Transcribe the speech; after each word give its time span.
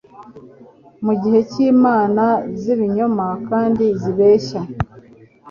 mugihe 1.05 1.39
cyimana 1.51 2.23
zibinyoma 2.61 3.27
kandi 3.49 3.85
zibeshya 4.01 4.61